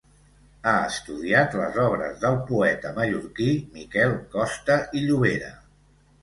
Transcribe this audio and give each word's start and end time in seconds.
Ha 0.69 0.71
estudiat 0.85 1.57
les 1.59 1.77
obres 1.83 2.15
del 2.23 2.37
poeta 2.47 2.95
mallorquí, 2.95 3.51
Miquel 3.77 4.17
Costa 4.33 4.79
i 5.01 5.05
Llobera. 5.05 5.53